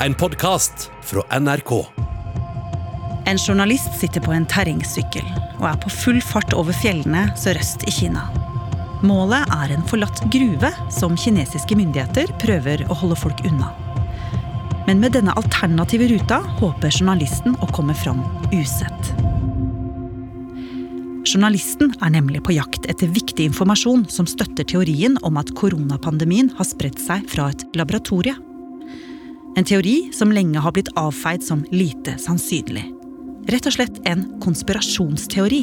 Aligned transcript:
En 0.00 0.14
podkast 0.14 0.90
fra 1.02 1.38
NRK. 1.40 1.86
En 3.24 3.38
journalist 3.38 3.94
sitter 4.00 4.20
på 4.20 4.34
en 4.36 4.44
terrengsykkel 4.44 5.24
og 5.56 5.64
er 5.70 5.78
på 5.80 5.88
full 5.88 6.18
fart 6.20 6.52
over 6.52 6.76
fjellene 6.76 7.22
sørøst 7.40 7.86
i 7.88 7.94
Kina. 7.96 8.26
Målet 9.08 9.48
er 9.56 9.72
en 9.72 9.86
forlatt 9.88 10.20
gruve 10.34 10.68
som 10.92 11.16
kinesiske 11.16 11.78
myndigheter 11.80 12.28
prøver 12.42 12.84
å 12.92 12.98
holde 13.00 13.16
folk 13.22 13.40
unna. 13.48 13.70
Men 14.84 15.00
med 15.00 15.16
denne 15.16 15.32
alternative 15.40 16.10
ruta 16.12 16.42
håper 16.60 16.92
journalisten 16.92 17.56
å 17.64 17.70
komme 17.72 17.96
fram 17.96 18.20
usett. 18.52 19.12
Journalisten 21.24 21.96
er 22.04 22.12
nemlig 22.18 22.44
på 22.44 22.58
jakt 22.58 22.84
etter 22.92 23.08
viktig 23.16 23.48
informasjon 23.48 24.04
som 24.12 24.28
støtter 24.28 24.68
teorien 24.68 25.16
om 25.24 25.40
at 25.40 25.56
koronapandemien 25.56 26.52
har 26.60 26.68
spredt 26.68 27.00
seg 27.00 27.24
fra 27.32 27.48
et 27.54 27.64
laboratorie. 27.80 28.36
En 29.56 29.64
teori 29.64 30.10
som 30.12 30.32
lenge 30.32 30.60
har 30.60 30.74
blitt 30.76 30.90
avfeid 31.00 31.44
som 31.44 31.62
lite 31.72 32.18
sannsynlig. 32.20 32.90
Rett 33.48 33.68
og 33.68 33.72
slett 33.72 34.00
en 34.04 34.26
konspirasjonsteori. 34.44 35.62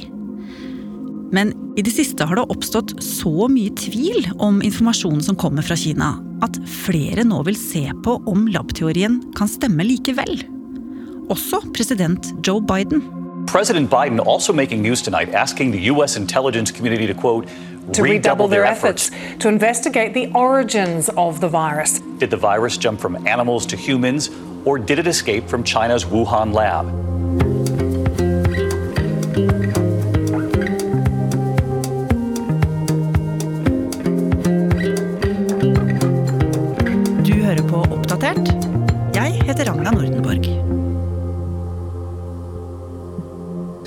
Men 1.34 1.52
i 1.78 1.84
det 1.86 1.94
siste 1.94 2.26
har 2.26 2.38
det 2.38 2.48
oppstått 2.54 2.96
så 3.06 3.48
mye 3.50 3.74
tvil 3.78 4.32
om 4.42 4.62
informasjonen 4.66 5.22
som 5.26 5.38
kommer 5.38 5.66
fra 5.66 5.78
Kina, 5.78 6.16
at 6.46 6.58
flere 6.86 7.26
nå 7.26 7.42
vil 7.46 7.58
se 7.58 7.86
på 8.06 8.18
om 8.30 8.48
labteorien 8.54 9.20
kan 9.38 9.50
stemme 9.50 9.86
likevel. 9.86 10.42
Også 11.34 11.62
president 11.74 12.34
Joe 12.46 12.62
Biden. 12.66 13.02
President 13.46 13.90
Biden 13.90 14.20
also 14.26 14.54
making 14.54 14.82
news 14.82 15.02
tonight, 15.02 15.30
asking 15.30 15.72
the 15.72 15.80
U.S. 15.82 16.16
intelligence 16.16 16.72
community 16.72 17.06
to 17.08 17.14
quote, 17.14 17.48
to 17.94 18.02
redouble 18.02 18.48
their 18.48 18.66
efforts 18.66 19.12
to 19.40 19.48
investigate 19.48 20.14
the 20.14 20.32
origins 20.34 21.10
of 21.10 21.42
the 21.42 21.50
virus. 21.50 22.00
Did 22.18 22.30
the 22.30 22.38
virus 22.38 22.78
jump 22.78 23.00
from 23.00 23.28
animals 23.28 23.66
to 23.68 23.76
humans, 23.76 24.30
or 24.66 24.80
did 24.80 25.00
it 25.00 25.08
escape 25.08 25.48
from 25.48 25.64
China's 25.64 26.06
Wuhan 26.06 26.54
lab? 26.54 27.13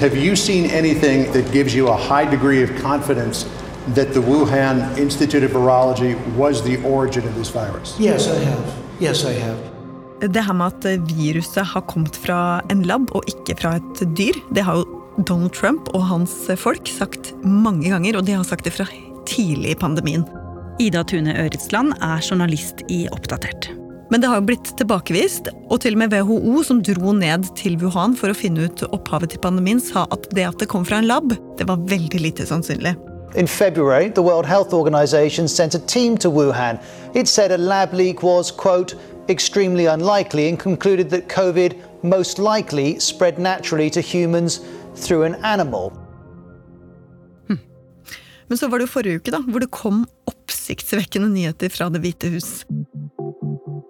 Have 0.07 0.19
you 0.27 0.37
seen 0.37 0.65
anything 0.83 1.33
that 1.33 1.53
gives 1.53 1.75
you 1.75 1.85
a 1.89 1.97
high 1.97 2.27
degree 2.31 2.63
of 2.63 2.71
confidence 2.91 3.45
that 3.97 4.09
the 4.15 4.21
Wuhan 4.21 4.77
Institute 4.97 5.43
of 5.43 5.51
Virology 5.51 6.15
was 6.37 6.63
the 6.63 6.77
origin 6.85 7.25
of 7.29 7.35
this 7.35 7.51
virus? 7.51 7.97
Yes, 7.99 8.29
I 8.29 8.39
have. 8.45 8.65
Yes, 9.01 9.25
I 9.25 9.33
have. 9.33 9.59
Det 10.21 10.45
her 10.45 10.53
med 10.53 10.87
at 10.87 11.01
viruset 11.17 11.67
har 11.67 11.81
kommet 11.81 12.17
fra 12.17 12.61
en 12.71 12.83
lab 12.83 13.11
og 13.11 13.25
ikke 13.27 13.57
fra 13.61 13.77
et 13.77 14.19
dyr, 14.19 14.39
det 14.55 14.63
har 14.63 14.77
jo 14.77 14.85
Donald 15.29 15.51
Trump 15.51 15.89
og 15.95 16.07
hans 16.07 16.37
folk 16.57 16.87
sagt 16.89 17.35
mange 17.45 17.91
ganger, 17.91 18.17
og 18.17 18.27
de 18.27 18.33
har 18.33 18.43
sagt 18.43 18.65
det 18.65 18.73
fra 18.73 18.87
tidlig 19.27 19.71
i 19.71 19.75
pandemien. 19.75 20.23
Ida 20.81 21.03
Tune 21.03 21.35
Øretsland 21.35 21.99
er 21.99 22.23
journalist 22.31 22.87
i 22.89 23.09
Oppdatert. 23.13 23.76
Men 24.11 24.23
det 24.23 24.29
har 24.31 24.39
jo 24.39 24.47
blitt 24.47 24.69
tilbakevist, 24.79 25.49
og 25.67 25.81
til 25.83 25.97
og 25.97 26.05
med 26.05 26.13
WHO, 26.15 26.63
som 26.67 26.83
dro 26.85 27.13
ned 27.17 27.49
til 27.59 27.75
Wuhan 27.81 28.15
for 28.19 28.31
å 28.31 28.37
finne 28.39 28.69
ut 28.69 28.85
opphavet 28.87 29.35
til 29.35 29.43
pandemien, 29.43 29.83
sa 29.83 30.07
at 30.15 30.29
det 30.37 30.47
at 30.47 30.63
det 30.63 30.71
kom 30.71 30.87
fra 30.87 31.01
en 31.03 31.09
lab, 31.11 31.35
det 31.59 31.67
var 31.67 31.83
veldig 31.91 32.21
lite 32.23 32.47
sannsynlig. 32.47 32.95
In 33.35 33.49
February, 33.51 34.09
the 34.09 34.23
World 34.23 34.47
Health 34.47 34.73
Organization 34.73 35.49
sent 35.49 35.75
a 35.75 35.79
team 35.79 36.17
to 36.19 36.31
Wuhan. 36.31 36.79
It 37.15 37.29
said 37.29 37.51
a 37.51 37.59
lab 37.59 37.93
leak 37.93 38.23
was, 38.23 38.51
quote, 38.51 38.95
extremely 39.29 39.87
unlikely 39.87 40.49
and 40.49 40.59
concluded 40.59 41.11
that 41.11 41.29
COVID 41.29 41.75
most 42.03 42.39
likely 42.39 42.99
spread 43.01 43.39
naturally 43.39 43.91
to 43.91 44.01
humans 44.01 44.61
through 44.95 45.25
an 45.27 45.35
animal. 45.43 45.93
Men 48.49 48.59
så 48.59 48.69
var 48.69 48.79
det 48.79 48.87
jo 48.87 48.93
forrige 48.93 49.21
uke, 49.21 49.33
da, 49.35 49.41
hvor 49.43 49.63
det 49.63 49.73
kom 49.75 50.05
oppsiktsvekkende 50.31 51.29
nyheter 51.33 51.73
fra 51.75 51.89
Det 51.91 52.03
hvite 52.05 52.31
hus. 52.31 52.63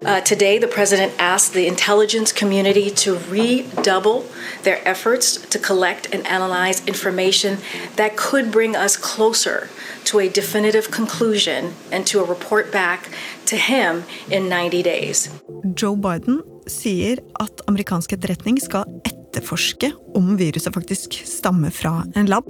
Uh, 0.05 0.21
today, 0.21 0.59
the 0.59 0.67
president 0.67 1.11
asked 1.17 1.53
the 1.53 1.65
intelligence 1.67 2.31
community 2.31 2.89
to 2.91 3.17
redouble 3.29 4.25
their 4.63 4.79
efforts 4.87 5.37
to 5.49 5.57
collect 5.57 6.13
and 6.13 6.25
analyze 6.27 6.85
information 6.85 7.57
that 7.95 8.15
could 8.15 8.51
bring 8.51 8.75
us 8.75 8.95
closer 8.95 9.69
to 10.03 10.19
a 10.19 10.29
definitive 10.29 10.91
conclusion 10.91 11.73
and 11.91 12.05
to 12.05 12.19
a 12.19 12.23
report 12.23 12.71
back 12.71 13.09
to 13.45 13.57
him 13.57 14.03
in 14.29 14.47
90 14.47 14.83
days. 14.83 15.29
Joe 15.73 15.95
Biden 15.95 16.43
sier 16.67 17.17
at 17.39 17.61
amerikansk 17.67 18.11
etterretning 18.11 18.59
skal 18.61 18.85
etterforske 18.85 19.16
om 20.17 20.37
viruset 20.37 20.73
faktisk 20.73 21.13
stammer 21.25 21.69
fra 21.69 22.03
en 22.15 22.29
lab. 22.29 22.47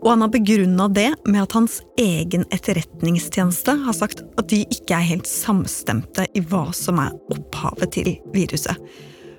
Og 0.00 0.10
han 0.10 0.24
har 0.24 0.32
begrunna 0.32 0.88
det 0.88 1.14
med 1.26 1.42
at 1.42 1.54
hans 1.56 1.80
egen 1.98 2.44
etterretningstjeneste 2.50 3.76
har 3.84 3.96
sagt 3.96 4.24
at 4.38 4.48
de 4.52 4.64
ikke 4.66 4.96
er 4.96 5.08
helt 5.12 5.30
samstemte 5.30 6.26
i 6.34 6.40
hva 6.40 6.68
som 6.76 7.00
er 7.02 7.14
opphavet 7.32 7.92
til 7.96 8.12
viruset. 8.34 8.76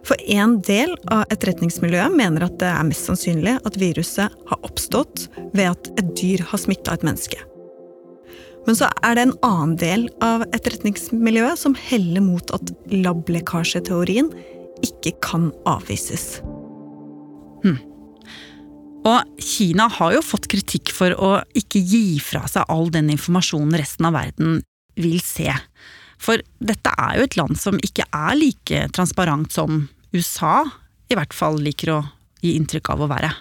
For 0.08 0.18
en 0.34 0.58
del 0.66 0.96
av 1.14 1.28
etterretningsmiljøet 1.30 2.16
mener 2.18 2.48
at 2.48 2.58
det 2.62 2.72
er 2.72 2.88
mest 2.88 3.06
sannsynlig 3.10 3.60
at 3.62 3.78
viruset 3.78 4.34
har 4.50 4.66
oppstått 4.66 5.28
ved 5.54 5.68
at 5.70 5.92
et 6.02 6.14
dyr 6.18 6.46
har 6.50 6.62
smitta 6.62 6.96
et 6.98 7.06
menneske. 7.06 7.38
Men 8.66 8.78
så 8.78 8.90
er 9.02 9.18
det 9.18 9.26
en 9.26 9.38
annen 9.46 9.78
del 9.82 10.08
av 10.22 10.44
etterretningsmiljøet 10.50 11.58
som 11.58 11.78
heller 11.78 12.22
mot 12.26 12.54
at 12.54 12.74
lablekkasjeteorien 12.94 14.30
ikke 14.86 15.16
kan 15.22 15.50
avvises. 15.70 16.42
Og 19.08 19.42
Kina 19.42 19.88
har 19.90 20.14
jo 20.16 20.22
fått 20.26 20.50
kritikk 20.52 20.92
for 20.94 21.16
å 21.18 21.32
ikke 21.58 21.82
gi 21.82 22.20
fra 22.22 22.44
seg 22.50 22.70
all 22.70 22.92
den 22.94 23.10
informasjonen 23.14 23.74
resten 23.80 24.08
av 24.10 24.14
verden 24.18 24.60
vil 25.00 25.18
se. 25.26 25.50
For 26.22 26.42
dette 26.62 26.94
er 27.02 27.18
jo 27.18 27.26
et 27.26 27.38
land 27.40 27.58
som 27.58 27.80
ikke 27.82 28.06
er 28.14 28.36
like 28.38 28.84
transparent 28.94 29.54
som 29.56 29.88
USA 30.14 30.62
i 31.12 31.18
hvert 31.18 31.34
fall 31.34 31.58
liker 31.64 31.96
å 31.96 32.02
gi 32.44 32.54
inntrykk 32.58 32.94
av 32.94 33.02
å 33.02 33.10
være. 33.10 33.32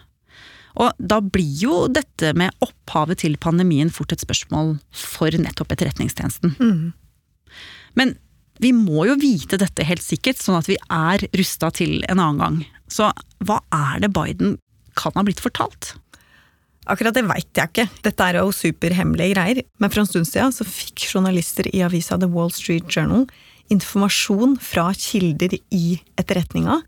Og 0.80 0.96
da 0.96 1.18
blir 1.20 1.52
jo 1.60 1.84
dette 1.92 2.32
med 2.38 2.54
opphavet 2.64 3.20
til 3.24 3.36
pandemien 3.42 3.90
fort 3.92 4.14
et 4.14 4.22
spørsmål 4.22 4.76
for 4.96 5.34
nettopp 5.34 5.74
Etterretningstjenesten. 5.74 6.54
Mm. 6.56 6.92
Men 7.98 8.14
vi 8.62 8.72
må 8.76 9.06
jo 9.08 9.18
vite 9.20 9.58
dette 9.60 9.84
helt 9.88 10.04
sikkert, 10.04 10.40
sånn 10.40 10.60
at 10.60 10.68
vi 10.70 10.78
er 10.92 11.24
rusta 11.36 11.72
til 11.74 12.04
en 12.06 12.20
annen 12.20 12.40
gang. 12.40 12.58
Så 12.92 13.10
hva 13.44 13.60
er 13.74 14.04
det 14.04 14.12
Biden 14.14 14.58
kan 15.00 15.16
ha 15.16 15.26
blitt 15.26 15.42
fortalt? 15.42 15.94
Akkurat 16.90 17.14
det 17.14 17.26
veit 17.28 17.50
jeg 17.54 17.70
ikke. 17.70 17.86
Dette 18.04 18.26
er 18.26 18.40
jo 18.40 18.54
superhemmelige 18.54 19.34
greier. 19.34 19.62
Men 19.78 19.92
for 19.92 20.02
en 20.02 20.08
stund 20.08 20.28
siden 20.28 20.54
så 20.54 20.66
fikk 20.66 21.04
journalister 21.12 21.68
i 21.70 21.84
avisa 21.86 22.18
The 22.18 22.30
Wall 22.30 22.52
Street 22.54 22.88
Journal 22.90 23.26
informasjon 23.70 24.56
fra 24.62 24.88
kilder 24.98 25.54
i 25.70 26.00
etterretninga 26.18 26.80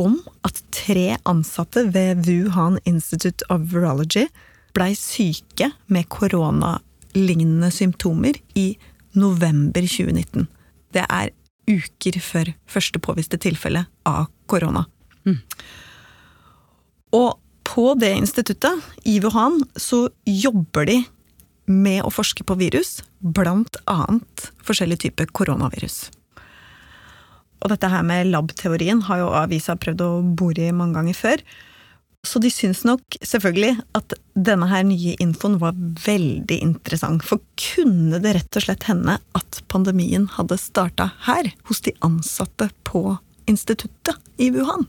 om 0.00 0.16
at 0.46 0.60
tre 0.74 1.16
ansatte 1.28 1.84
ved 1.94 2.24
Wuhan 2.26 2.78
Institute 2.88 3.46
of 3.52 3.68
Virology 3.72 4.26
blei 4.74 4.94
syke 4.98 5.70
med 5.90 6.08
koronalignende 6.10 7.70
symptomer 7.74 8.38
i 8.58 8.72
november 9.18 9.86
2019. 9.86 10.48
Det 10.94 11.04
er 11.06 11.30
uker 11.70 12.18
før 12.22 12.52
første 12.70 13.02
påviste 13.02 13.38
tilfelle 13.42 13.84
av 14.06 14.26
korona. 14.50 14.86
Mm. 15.26 15.38
Og 17.16 17.38
på 17.66 17.92
det 17.98 18.10
instituttet, 18.18 18.82
i 19.06 19.20
Wuhan, 19.22 19.60
så 19.78 20.08
jobber 20.26 20.88
de 20.88 21.00
med 21.70 22.02
å 22.02 22.10
forske 22.10 22.44
på 22.46 22.56
virus, 22.58 22.98
blant 23.20 23.78
annet 23.90 24.50
forskjellige 24.66 25.06
typer 25.06 25.30
koronavirus. 25.30 26.08
Og 27.60 27.70
dette 27.72 27.90
her 27.92 28.04
med 28.06 28.30
lab-teorien 28.32 29.04
har 29.06 29.20
jo 29.20 29.32
avisa 29.36 29.76
prøvd 29.78 30.02
å 30.02 30.12
bore 30.36 30.70
i 30.70 30.74
mange 30.74 30.96
ganger 30.98 31.18
før. 31.18 31.42
Så 32.26 32.40
de 32.42 32.50
syns 32.52 32.82
nok 32.84 33.16
selvfølgelig 33.24 33.78
at 33.96 34.14
denne 34.36 34.68
her 34.68 34.84
nye 34.84 35.14
infoen 35.22 35.58
var 35.60 35.76
veldig 36.04 36.58
interessant. 36.64 37.24
For 37.24 37.40
kunne 37.60 38.20
det 38.20 38.34
rett 38.36 38.58
og 38.58 38.66
slett 38.66 38.88
hende 38.88 39.18
at 39.36 39.60
pandemien 39.72 40.26
hadde 40.36 40.60
starta 40.60 41.10
her, 41.28 41.52
hos 41.68 41.84
de 41.84 41.94
ansatte 42.04 42.70
på 42.88 43.04
instituttet 43.48 44.16
i 44.40 44.50
Wuhan? 44.52 44.88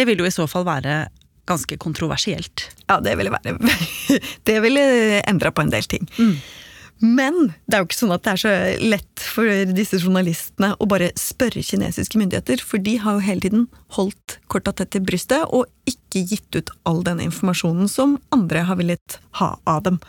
Det 0.00 0.06
vil 0.08 0.22
jo 0.22 0.28
i 0.28 0.32
så 0.32 0.46
fall 0.48 0.64
være 0.64 1.02
ganske 1.50 1.76
kontroversielt. 1.82 2.70
Ja, 2.88 3.00
det 3.04 3.18
ville 3.20 3.32
være 3.34 3.56
Det 4.48 4.58
ville 4.64 4.82
endra 5.28 5.52
på 5.52 5.64
en 5.64 5.72
del 5.72 5.84
ting. 5.90 6.08
Mm. 6.16 6.38
Men 7.00 7.36
det 7.64 7.76
er 7.76 7.82
jo 7.82 7.88
ikke 7.88 7.96
sånn 7.96 8.12
at 8.12 8.24
det 8.26 8.32
er 8.32 8.40
så 8.42 8.54
lett 8.92 9.22
for 9.24 9.72
disse 9.72 10.02
journalistene 10.02 10.74
å 10.76 10.88
bare 10.88 11.08
spørre 11.16 11.62
kinesiske 11.64 12.20
myndigheter, 12.20 12.60
for 12.60 12.82
de 12.84 12.98
har 13.00 13.16
jo 13.16 13.24
hele 13.24 13.44
tiden 13.46 13.68
holdt 13.96 14.36
korta 14.52 14.74
tett 14.76 14.92
til 14.92 15.04
brystet 15.08 15.48
og 15.48 15.68
ikke 15.88 16.26
gitt 16.28 16.58
ut 16.58 16.72
all 16.88 17.00
den 17.06 17.22
informasjonen 17.24 17.88
som 17.88 18.18
andre 18.36 18.66
har 18.68 18.80
villet 18.80 19.16
ha 19.40 19.54
av 19.64 19.84
dem. 19.88 20.00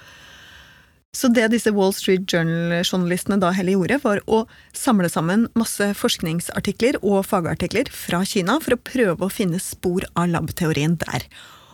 Så 1.12 1.28
det 1.28 1.50
disse 1.52 1.74
Wall 1.76 1.92
Street 1.92 2.24
Journal-journalistene 2.32 3.36
da 3.42 3.50
heller 3.52 3.76
gjorde, 3.76 3.98
var 4.04 4.22
å 4.32 4.46
samle 4.72 5.10
sammen 5.12 5.50
masse 5.60 5.90
forskningsartikler 6.00 7.02
og 7.02 7.26
fagartikler 7.28 7.92
fra 7.92 8.22
Kina 8.28 8.56
for 8.64 8.78
å 8.78 8.84
prøve 8.88 9.28
å 9.28 9.34
finne 9.34 9.60
spor 9.60 10.08
av 10.16 10.32
labteorien 10.32 10.96
der. 11.02 11.26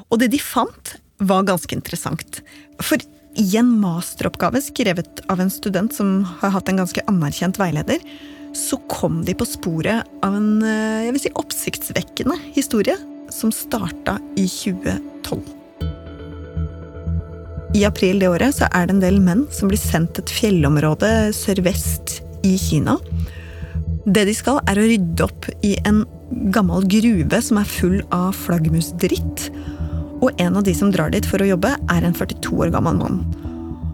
Og 0.09 0.23
det 0.23 0.31
de 0.33 0.41
fant, 0.41 0.97
var 1.17 1.47
ganske 1.47 1.73
interessant. 1.73 2.41
For 2.81 3.01
i 3.37 3.45
en 3.57 3.69
masteroppgave 3.81 4.61
skrevet 4.61 5.21
av 5.33 5.41
en 5.41 5.53
student 5.53 5.93
som 5.93 6.19
har 6.41 6.53
hatt 6.53 6.69
en 6.69 6.81
ganske 6.81 7.05
anerkjent 7.09 7.57
veileder, 7.61 8.01
så 8.57 8.77
kom 8.89 9.23
de 9.25 9.33
på 9.37 9.45
sporet 9.49 10.05
av 10.25 10.37
en 10.37 10.63
eh, 10.65 11.05
jeg 11.07 11.13
vil 11.15 11.23
si, 11.25 11.33
oppsiktsvekkende 11.41 12.39
historie 12.57 12.97
som 13.33 13.53
starta 13.53 14.17
i 14.37 14.47
2012. 14.49 15.56
I 17.77 17.83
april 17.85 18.17
det 18.19 18.29
året 18.31 18.55
så 18.57 18.65
er 18.73 18.87
det 18.87 18.95
en 18.95 19.03
del 19.03 19.19
menn 19.21 19.43
som 19.53 19.69
blir 19.69 19.77
sendt 19.77 20.15
til 20.15 20.23
et 20.23 20.31
fjellområde 20.33 21.09
sørvest 21.35 22.15
i 22.47 22.55
Kina. 22.57 22.95
Det 24.07 24.23
de 24.25 24.33
skal, 24.33 24.63
er 24.65 24.79
å 24.79 24.85
rydde 24.87 25.25
opp 25.27 25.45
i 25.67 25.75
en 25.85 26.01
gammel 26.55 26.87
gruve 26.89 27.41
som 27.43 27.59
er 27.61 27.69
full 27.69 27.99
av 28.15 28.31
flaggermusdritt. 28.39 29.49
Og 30.23 30.41
en 30.41 30.57
av 30.57 30.65
de 30.65 30.73
som 30.73 30.89
drar 30.89 31.13
dit 31.13 31.27
for 31.29 31.43
å 31.43 31.51
jobbe, 31.51 31.75
er 31.93 32.07
en 32.07 32.17
42 32.17 32.55
år 32.65 32.73
gammel 32.73 32.97
mann. 32.97 33.21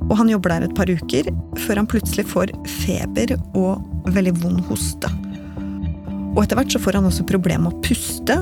Og 0.07 0.15
han 0.21 0.31
jobber 0.31 0.53
der 0.53 0.69
et 0.69 0.77
par 0.77 0.87
uker, 0.87 1.27
før 1.65 1.81
han 1.81 1.89
plutselig 1.89 2.29
får 2.31 2.53
feber 2.85 3.35
og 3.51 3.83
veldig 4.15 4.37
vond 4.45 4.63
hoste. 4.69 5.11
Og 6.33 6.45
etter 6.45 6.55
hvert 6.55 6.71
så 6.71 6.79
får 6.79 7.01
han 7.01 7.09
også 7.09 7.27
problemer 7.27 7.67
med 7.67 7.75
å 7.75 7.83
puste, 7.83 8.39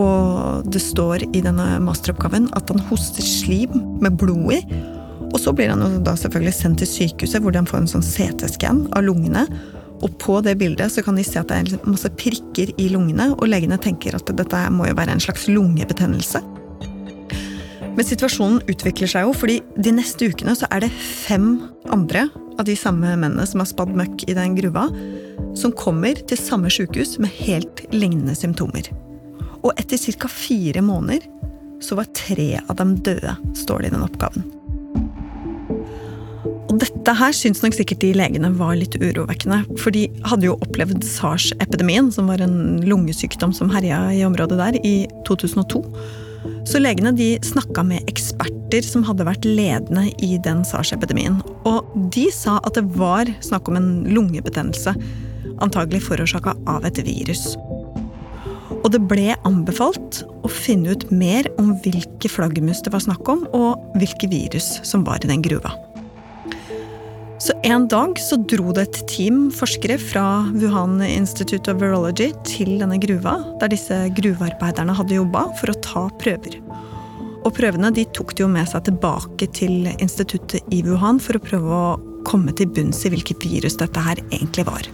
og 0.00 0.70
det 0.72 0.80
står 0.82 1.26
i 1.30 1.42
denne 1.44 1.66
masteroppgaven 1.84 2.48
at 2.58 2.72
han 2.72 2.82
hoster 2.88 3.24
slim 3.26 3.76
med 4.02 4.16
blod 4.20 4.56
i. 4.56 4.60
Og 5.30 5.38
så 5.38 5.52
blir 5.54 5.70
han 5.70 6.00
da 6.06 6.16
selvfølgelig 6.18 6.56
sendt 6.56 6.80
til 6.82 6.90
sykehuset, 6.90 7.42
hvor 7.42 7.54
han 7.54 7.68
får 7.68 7.84
en 7.84 7.92
sånn 7.92 8.06
CT-scan 8.06 8.86
av 8.96 9.04
lungene. 9.06 9.44
Og 10.00 10.14
på 10.22 10.38
det 10.44 10.56
bildet 10.60 10.92
så 10.94 11.04
kan 11.06 11.18
de 11.18 11.24
se 11.26 11.38
at 11.40 11.50
det 11.52 11.58
er 11.60 11.88
masse 11.88 12.08
prikker 12.18 12.72
i 12.80 12.88
lungene, 12.92 13.30
og 13.36 13.50
legene 13.50 13.78
tenker 13.80 14.16
at 14.16 14.32
dette 14.36 14.62
må 14.74 14.88
jo 14.88 14.96
være 14.98 15.14
en 15.14 15.22
slags 15.22 15.46
lungebetennelse. 15.50 16.42
Men 17.96 18.06
situasjonen 18.06 18.62
utvikler 18.70 19.10
seg 19.10 19.26
jo, 19.26 19.34
fordi 19.36 19.58
de 19.76 19.92
neste 19.92 20.30
ukene 20.30 20.54
så 20.56 20.68
er 20.72 20.86
det 20.86 20.92
fem 20.94 21.52
andre 21.92 22.28
av 22.56 22.64
de 22.68 22.76
samme 22.78 23.12
mennene 23.12 23.44
som 23.48 23.62
har 23.62 23.68
spadd 23.70 23.92
møkk 23.98 24.24
i 24.30 24.36
den 24.38 24.56
gruva, 24.56 24.86
som 25.58 25.74
kommer 25.76 26.18
til 26.30 26.40
samme 26.40 26.70
sykehus 26.72 27.18
med 27.20 27.32
helt 27.42 27.84
lignende 27.92 28.36
symptomer. 28.38 28.88
Og 29.60 29.74
etter 29.76 30.00
ca. 30.16 30.28
fire 30.28 30.82
måneder 30.84 31.26
så 31.80 31.96
var 31.96 32.08
tre 32.16 32.60
av 32.66 32.76
dem 32.76 32.96
døde, 33.04 33.36
står 33.56 33.82
det 33.82 33.90
i 33.90 33.94
den 33.94 34.04
oppgaven. 34.04 34.48
Og 36.70 36.78
dette 36.78 37.14
her 37.18 37.34
syns 37.34 37.64
nok 37.64 37.74
sikkert 37.74 38.02
de 38.04 38.12
legene 38.14 38.52
var 38.54 38.76
litt 38.78 38.94
urovekkende. 39.00 39.64
For 39.80 39.94
de 39.94 40.06
hadde 40.28 40.46
jo 40.46 40.58
opplevd 40.62 41.02
SARS-epidemien, 41.06 42.12
som 42.14 42.30
var 42.30 42.42
en 42.44 42.78
lungesykdom 42.86 43.54
som 43.56 43.72
herja 43.74 44.04
i 44.14 44.22
området 44.26 44.60
der, 44.60 44.78
i 44.86 45.08
2002. 45.26 45.82
Så 46.68 46.80
legene 46.80 47.12
de 47.16 47.32
snakka 47.44 47.82
med 47.84 48.06
eksperter 48.10 48.86
som 48.86 49.02
hadde 49.08 49.26
vært 49.26 49.48
ledende 49.48 50.06
i 50.22 50.36
den 50.44 50.62
SARS-epidemien. 50.68 51.40
Og 51.68 51.90
de 52.14 52.28
sa 52.34 52.60
at 52.62 52.78
det 52.78 52.86
var 52.94 53.28
snakk 53.44 53.68
om 53.68 53.80
en 53.80 53.90
lungebetennelse, 54.06 54.94
antagelig 55.60 56.04
forårsaka 56.06 56.54
av 56.70 56.86
et 56.88 57.02
virus. 57.04 57.50
Og 58.80 58.88
det 58.94 59.02
ble 59.10 59.34
anbefalt 59.48 60.22
å 60.44 60.50
finne 60.50 60.94
ut 60.94 61.06
mer 61.12 61.48
om 61.60 61.74
hvilke 61.84 62.30
flaggermus 62.32 62.80
det 62.86 62.94
var 62.94 63.04
snakk 63.04 63.28
om, 63.28 63.44
og 63.56 63.96
hvilke 64.00 64.30
virus 64.32 64.78
som 64.88 65.04
var 65.06 65.20
i 65.24 65.30
den 65.30 65.44
gruva. 65.44 65.74
Så 67.40 67.54
en 67.64 67.86
dag 67.88 68.18
så 68.20 68.36
dro 68.36 68.72
det 68.76 68.82
et 68.84 68.98
team 69.08 69.46
forskere 69.56 69.96
fra 70.00 70.24
Wuhan 70.52 70.98
Institute 71.06 71.72
of 71.72 71.80
Virology 71.80 72.34
til 72.44 72.74
denne 72.82 72.98
gruva, 73.00 73.38
der 73.62 73.72
disse 73.72 73.96
gruvearbeiderne 74.18 74.96
hadde 74.96 75.16
jobba, 75.16 75.46
for 75.56 75.72
å 75.72 75.78
ta 75.80 76.04
prøver. 76.20 76.58
Og 77.40 77.54
prøvene 77.56 77.88
de 77.96 78.04
tok 78.12 78.36
de 78.36 78.44
jo 78.44 78.52
med 78.52 78.68
seg 78.68 78.84
tilbake 78.90 79.48
til 79.56 79.88
instituttet 79.96 80.68
i 80.68 80.82
Wuhan 80.84 81.20
for 81.22 81.40
å 81.40 81.44
prøve 81.44 81.80
å 81.80 82.24
komme 82.28 82.52
til 82.52 82.68
bunns 82.68 83.06
i 83.08 83.12
hvilket 83.14 83.48
virus 83.48 83.80
dette 83.80 84.04
her 84.04 84.20
egentlig 84.28 84.68
var. 84.68 84.84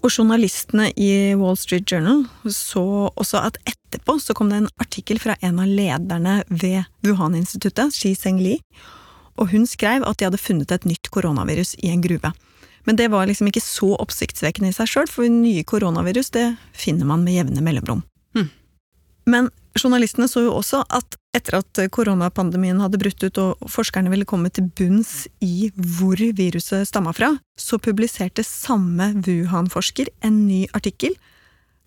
Og 0.00 0.08
journalistene 0.08 0.88
i 0.96 1.34
Wall 1.36 1.58
Street 1.60 1.90
Journal 1.92 2.24
så 2.54 2.82
også 3.20 3.42
at 3.44 3.58
etterpå 3.68 4.16
så 4.22 4.34
kom 4.36 4.48
det 4.52 4.62
en 4.62 4.70
artikkel 4.80 5.20
fra 5.20 5.36
en 5.44 5.60
av 5.60 5.68
lederne 5.68 6.38
ved 6.48 6.86
Wuhan-instituttet, 7.04 7.92
Xi 7.92 8.14
Zhengli, 8.16 8.56
og 9.36 9.52
hun 9.52 9.66
skrev 9.68 10.04
at 10.08 10.20
de 10.20 10.28
hadde 10.28 10.40
funnet 10.40 10.72
et 10.72 10.88
nytt 10.88 11.12
koronavirus 11.12 11.74
i 11.84 11.92
en 11.92 12.04
gruve. 12.04 12.32
Men 12.88 12.96
det 12.96 13.10
var 13.12 13.28
liksom 13.28 13.50
ikke 13.50 13.62
så 13.64 13.92
oppsiktsvekkende 14.00 14.72
i 14.72 14.76
seg 14.76 14.88
sjøl, 14.88 15.10
for 15.12 15.28
nye 15.28 15.64
koronavirus 15.68 16.32
det 16.36 16.46
finner 16.72 17.08
man 17.08 17.24
med 17.26 17.36
jevne 17.36 17.64
mellomrom. 17.64 18.00
Hmm. 18.36 18.48
Men 19.28 19.50
journalistene 19.76 20.28
så 20.32 20.46
jo 20.46 20.56
også 20.56 20.86
at 20.88 21.19
etter 21.36 21.60
at 21.60 21.80
koronapandemien 21.94 22.80
hadde 22.82 22.98
brutt 23.00 23.22
ut 23.22 23.40
og 23.42 23.68
forskerne 23.70 24.10
ville 24.12 24.26
komme 24.28 24.50
til 24.52 24.66
bunns 24.76 25.28
i 25.44 25.70
hvor 25.76 26.18
viruset 26.18 26.88
stamma 26.88 27.14
fra, 27.16 27.32
så 27.58 27.78
publiserte 27.78 28.44
samme 28.46 29.12
Wuhan-forsker 29.22 30.10
en 30.26 30.44
ny 30.48 30.64
artikkel 30.76 31.14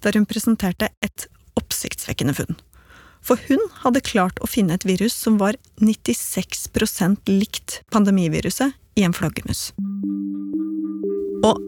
der 0.04 0.16
hun 0.18 0.28
presenterte 0.28 0.90
et 1.04 1.28
oppsiktsvekkende 1.60 2.36
funn. 2.38 2.58
For 3.24 3.40
hun 3.48 3.62
hadde 3.84 4.04
klart 4.04 4.40
å 4.44 4.50
finne 4.52 4.76
et 4.76 4.88
virus 4.88 5.16
som 5.16 5.38
var 5.40 5.56
96% 5.80 7.32
likt 7.32 7.82
pandemiviruset 7.94 8.76
i 9.00 9.06
en 9.08 9.16
flaggermus. 9.16 9.72
Og 11.44 11.60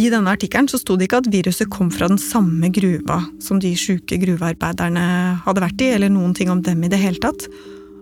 i 0.00 0.08
denne 0.08 0.32
artikkelen 0.32 0.68
så 0.70 0.78
sto 0.80 0.96
det 0.96 1.08
ikke 1.08 1.20
at 1.20 1.28
viruset 1.32 1.68
kom 1.72 1.90
fra 1.92 2.08
den 2.08 2.20
samme 2.20 2.70
gruva 2.72 3.18
som 3.42 3.60
de 3.60 3.74
sjuke 3.76 4.16
gruvearbeiderne 4.22 5.04
hadde 5.44 5.64
vært 5.64 5.84
i, 5.84 5.90
eller 5.96 6.12
noen 6.12 6.32
ting 6.36 6.52
om 6.52 6.62
dem 6.64 6.86
i 6.86 6.90
det 6.92 7.00
hele 7.02 7.20
tatt. 7.20 7.44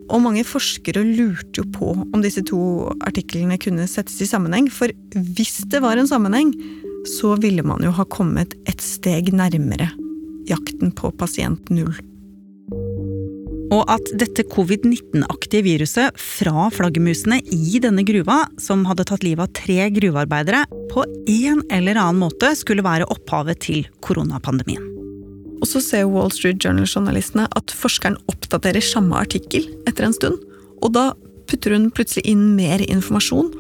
Og 0.09 0.23
mange 0.25 0.45
forskere 0.47 1.03
lurte 1.05 1.61
jo 1.61 1.67
på 1.75 1.93
om 1.99 2.23
disse 2.25 2.45
to 2.49 2.61
artiklene 3.05 3.59
kunne 3.61 3.89
settes 3.91 4.21
i 4.25 4.29
sammenheng, 4.31 4.71
for 4.73 4.93
hvis 5.12 5.59
det 5.73 5.83
var 5.85 5.99
en 5.99 6.09
sammenheng, 6.09 6.55
så 7.19 7.35
ville 7.41 7.65
man 7.67 7.83
jo 7.85 7.93
ha 7.95 8.06
kommet 8.09 8.55
et 8.71 8.83
steg 8.85 9.33
nærmere 9.35 9.91
jakten 10.49 10.95
på 10.97 11.11
pasient 11.19 11.69
null. 11.73 11.93
Og 13.69 13.83
at 13.93 14.12
dette 14.17 14.47
covid-19-aktige 14.49 15.67
viruset 15.67 16.17
fra 16.17 16.71
flaggermusene 16.73 17.43
i 17.53 17.81
denne 17.85 18.05
gruva, 18.09 18.47
som 18.61 18.87
hadde 18.89 19.05
tatt 19.11 19.27
livet 19.27 19.45
av 19.45 19.53
tre 19.59 19.91
gruvearbeidere, 19.93 20.62
på 20.93 21.05
en 21.29 21.62
eller 21.75 21.99
annen 22.00 22.23
måte 22.23 22.52
skulle 22.58 22.85
være 22.87 23.08
opphavet 23.12 23.61
til 23.67 23.87
koronapandemien. 24.05 24.85
Og 25.59 25.66
så 25.66 25.83
ser 25.83 26.11
Wall 26.11 26.30
Street 26.35 26.62
Journal-journalistene 26.62 27.49
at 27.59 27.75
forskeren 27.75 28.18
oppdaterer 28.30 28.85
samme 28.85 29.18
artikkel 29.18 29.66
etter 29.90 30.07
en 30.07 30.14
stund. 30.14 30.38
Og 30.83 30.92
da 30.95 31.11
putter 31.50 31.75
hun 31.75 31.88
plutselig 31.95 32.28
inn 32.30 32.52
mer 32.59 32.85
informasjon. 32.85 33.50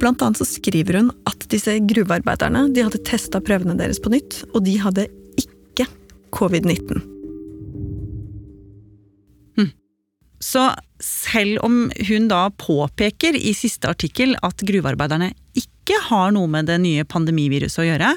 Blant 0.00 0.22
annet 0.24 0.40
så 0.40 0.46
skriver 0.48 1.00
hun 1.00 1.10
at 1.28 1.48
disse 1.52 1.76
gruvearbeiderne 1.90 2.68
de 2.72 2.86
hadde 2.86 3.04
testa 3.08 3.42
prøvene 3.44 3.76
deres 3.78 4.00
på 4.00 4.12
nytt, 4.12 4.42
og 4.54 4.64
de 4.64 4.78
hadde 4.80 5.10
ikke 5.40 5.88
covid-19. 6.36 7.04
Så 10.42 10.68
selv 11.00 11.64
om 11.64 11.86
hun 12.08 12.28
da 12.28 12.46
påpeker 12.60 13.36
i 13.36 13.54
siste 13.56 13.88
artikkel 13.88 14.36
at 14.44 14.62
gruvearbeiderne 14.68 15.32
ikke 15.56 15.75
har 16.08 16.32
noe 16.34 16.50
med 16.50 16.66
det 16.66 16.80
nye 16.82 17.04
pandemiviruset 17.06 17.84
å 17.84 17.86
gjøre, 17.86 18.14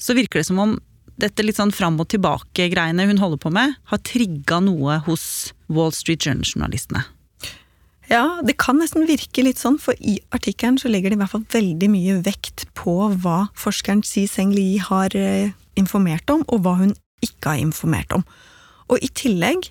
så 0.00 0.16
virker 0.18 0.40
det 0.40 0.48
som 0.48 0.58
om 0.62 0.76
dette 1.22 1.44
litt 1.44 1.58
sånn 1.58 1.72
fram 1.74 2.00
og 2.02 2.08
tilbake-greiene 2.10 3.06
hun 3.06 3.20
holder 3.20 3.40
på 3.42 3.52
med, 3.54 3.74
har 3.90 4.00
trigga 4.06 4.58
noe 4.64 4.98
hos 5.06 5.52
Wall 5.72 5.92
Street 5.94 6.24
Journal-journalistene. 6.26 7.04
Ja, 8.10 8.42
det 8.44 8.58
kan 8.60 8.80
nesten 8.80 9.06
virke 9.08 9.44
litt 9.44 9.60
sånn, 9.60 9.78
for 9.80 9.96
i 10.00 10.18
artikkelen 10.34 10.76
så 10.80 10.90
legger 10.90 11.12
de 11.12 11.16
i 11.16 11.20
hvert 11.22 11.32
fall 11.32 11.46
veldig 11.54 11.88
mye 11.92 12.16
vekt 12.26 12.66
på 12.76 12.96
hva 13.22 13.46
forskeren 13.56 14.02
Xi 14.04 14.26
Zheng 14.28 14.52
Li 14.52 14.80
har 14.82 15.14
eh, 15.16 15.54
informert 15.80 16.28
om, 16.32 16.42
og 16.50 16.64
hva 16.64 16.74
hun 16.82 16.96
ikke 17.24 17.54
har 17.54 17.62
informert 17.62 18.12
om. 18.16 18.26
Og 18.90 19.00
i 19.00 19.08
tillegg 19.14 19.70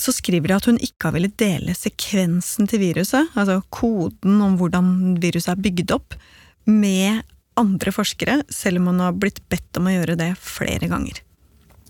så 0.00 0.14
skriver 0.14 0.50
de 0.50 0.56
at 0.56 0.68
hun 0.70 0.80
ikke 0.82 1.08
har 1.08 1.16
villet 1.16 1.36
dele 1.38 1.74
sekvensen 1.76 2.70
til 2.70 2.82
viruset, 2.82 3.28
altså 3.38 3.60
koden 3.74 4.40
om 4.42 4.56
hvordan 4.58 5.18
viruset 5.22 5.52
er 5.52 5.62
bygd 5.66 5.94
opp, 5.94 6.16
med 6.64 7.22
andre 7.60 7.92
forskere, 7.94 8.40
selv 8.48 8.80
om 8.80 8.90
hun 8.90 9.02
har 9.04 9.14
blitt 9.18 9.42
bedt 9.52 9.78
om 9.78 9.88
å 9.88 9.94
gjøre 9.94 10.16
det 10.18 10.32
flere 10.42 10.88
ganger. 10.90 11.20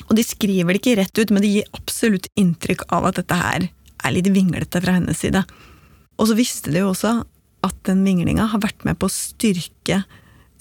Og 0.08 0.16
de 0.18 0.24
skriver 0.26 0.74
det 0.74 0.82
ikke 0.82 0.96
rett 1.00 1.20
ut, 1.20 1.30
men 1.32 1.44
de 1.44 1.52
gir 1.54 1.76
absolutt 1.76 2.28
inntrykk 2.40 2.84
av 2.92 3.08
at 3.08 3.20
dette 3.20 3.38
her 3.38 3.68
er 4.04 4.12
litt 4.12 4.28
vinglete 4.34 4.82
fra 4.84 4.98
hennes 4.98 5.20
side. 5.22 5.44
Og 6.20 6.28
så 6.28 6.36
visste 6.36 6.72
de 6.74 6.82
jo 6.82 6.90
også 6.92 7.22
at 7.64 7.80
den 7.88 8.04
vinglinga 8.04 8.50
har 8.52 8.60
vært 8.60 8.84
med 8.84 8.98
på 9.00 9.08
å 9.08 9.14
styrke 9.14 10.02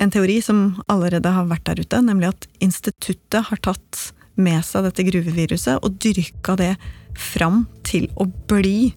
en 0.02 0.12
teori 0.12 0.40
som 0.42 0.82
allerede 0.92 1.32
har 1.32 1.50
vært 1.50 1.68
der 1.68 1.84
ute, 1.84 2.02
nemlig 2.02 2.32
at 2.32 2.48
instituttet 2.64 3.50
har 3.50 3.62
tatt 3.64 4.10
med 4.40 4.64
seg 4.66 4.88
dette 4.88 5.06
gruveviruset 5.06 5.84
og 5.84 6.00
dyrka 6.02 6.56
det 6.60 6.74
fram 7.20 7.66
til 7.86 8.08
å 8.18 8.26
bli 8.50 8.94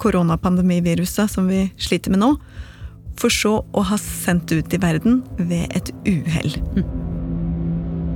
koronapandemiviruset 0.00 1.28
som 1.28 1.50
vi 1.50 1.66
sliter 1.76 2.14
med 2.14 2.22
nå, 2.22 2.30
for 3.20 3.32
så 3.32 3.60
å 3.76 3.84
ha 3.84 3.98
sendt 4.00 4.52
ut 4.52 4.72
i 4.74 4.80
verden 4.80 5.20
ved 5.36 5.68
et 5.76 5.92
uhell. 6.08 6.56